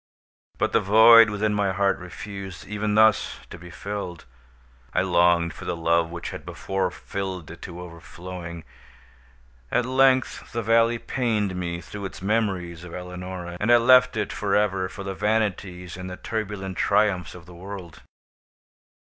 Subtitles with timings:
[0.57, 4.25] But the void within my heart refused, even thus, to be filled.
[4.95, 8.63] I longed for the love which had before filled it to overflowing.
[9.69, 14.33] At length the valley pained me through its memories of Eleonora, and I left it
[14.33, 18.01] for ever for the vanities and the turbulent triumphs of the world.